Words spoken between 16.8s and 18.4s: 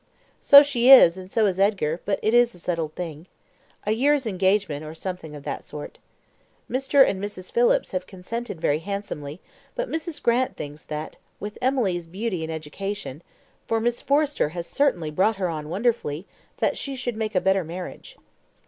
should make a better marriage."